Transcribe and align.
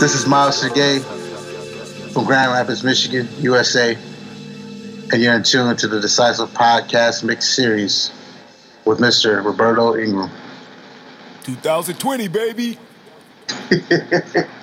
This 0.00 0.14
is 0.14 0.26
Myles 0.26 0.60
Serge 0.60 1.02
from 2.12 2.24
Grand 2.26 2.52
Rapids, 2.52 2.84
Michigan, 2.84 3.26
USA, 3.38 3.96
and 5.12 5.22
you're 5.22 5.34
in 5.34 5.42
tune 5.42 5.74
to 5.76 5.88
the 5.88 6.00
Decisive 6.00 6.50
Podcast 6.50 7.24
Mix 7.24 7.48
Series 7.48 8.12
with 8.84 8.98
Mr. 8.98 9.42
Roberto 9.42 9.96
Ingram. 9.96 10.30
2020, 11.44 12.28
baby. 12.28 12.78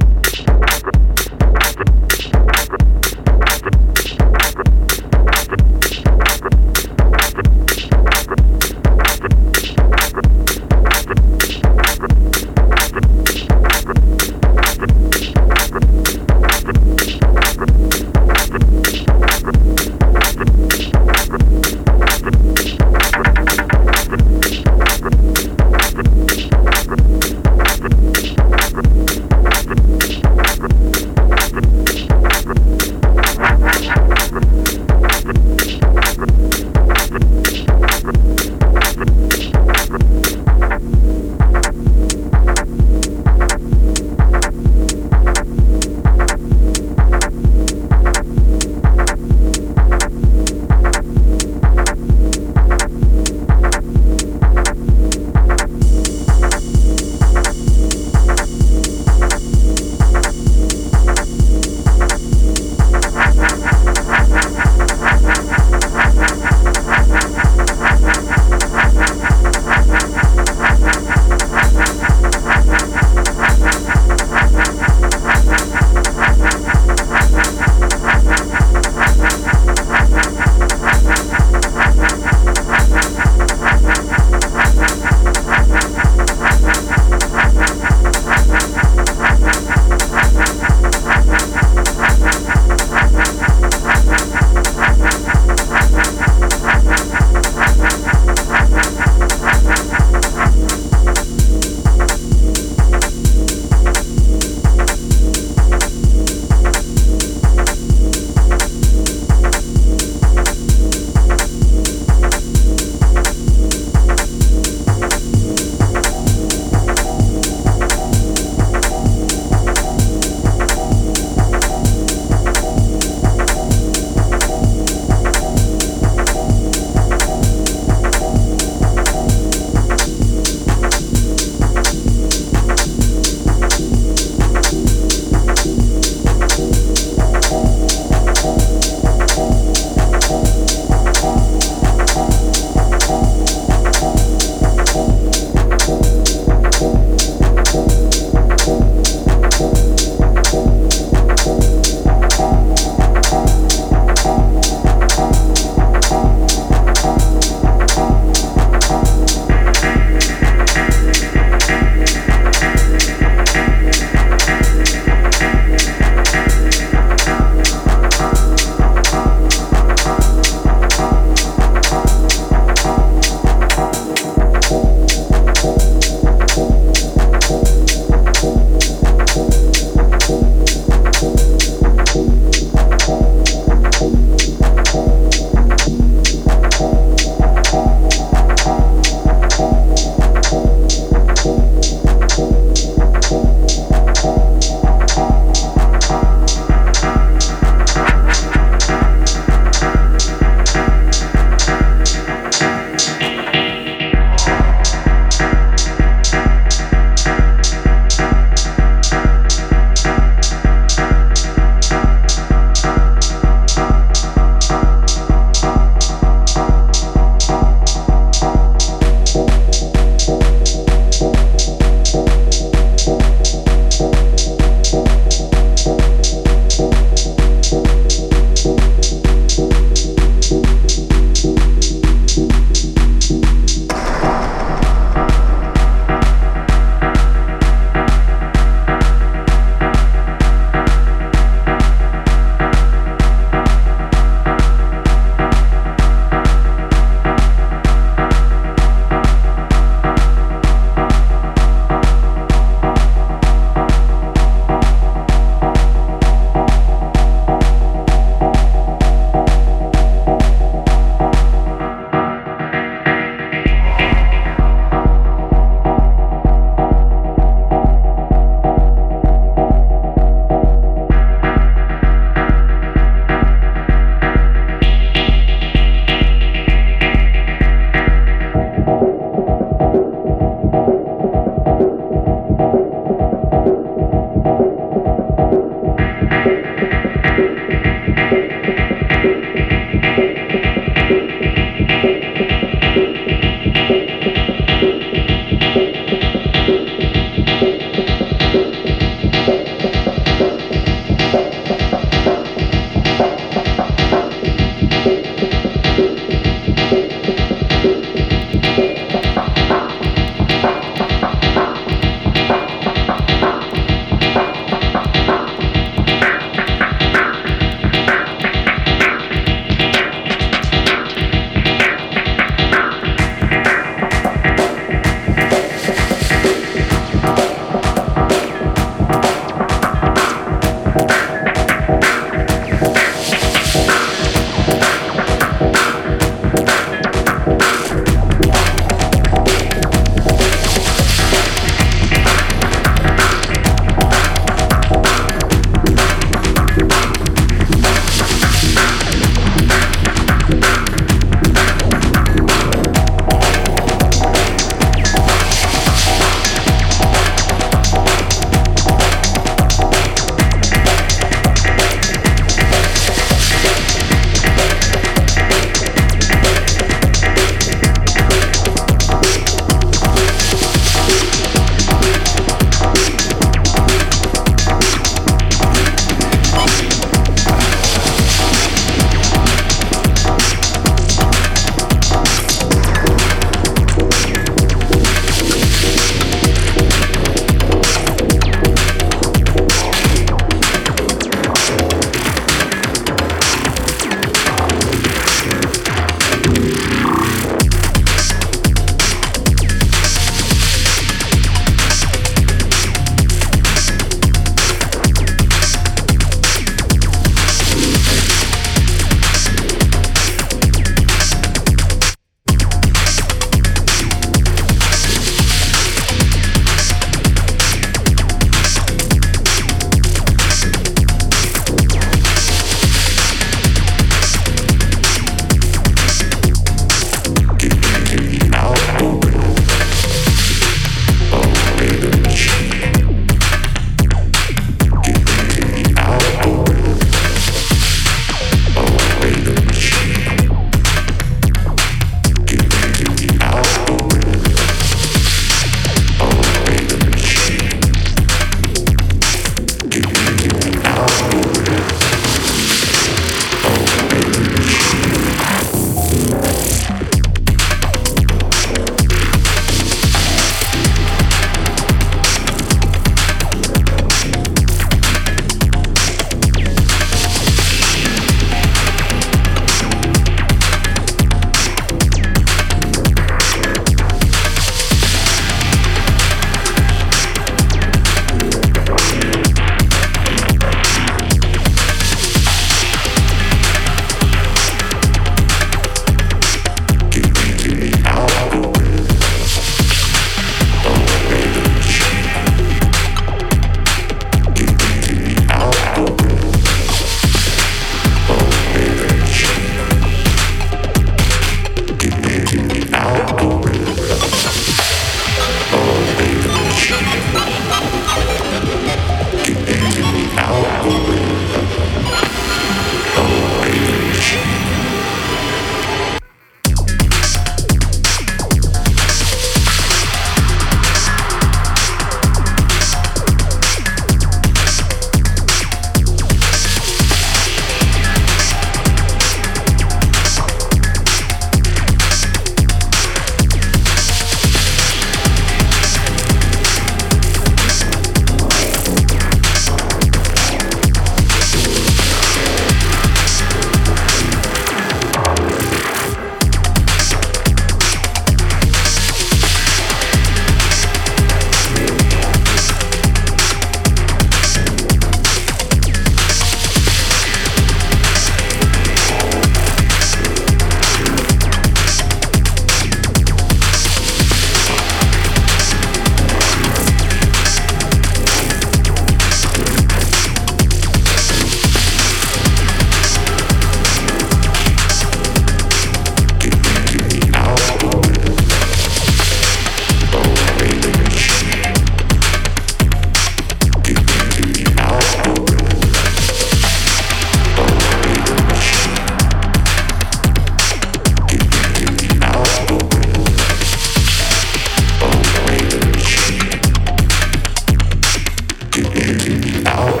Oh. 599.73 600.00